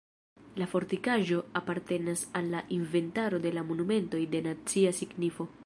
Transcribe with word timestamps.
La 0.61 0.67
fortikaĵo 0.69 1.41
apartenas 1.59 2.23
al 2.39 2.49
la 2.55 2.63
inventaro 2.79 3.43
de 3.47 3.55
la 3.59 3.67
monumentoj 3.73 4.23
de 4.33 4.43
nacia 4.51 4.99
signifo. 5.03 5.51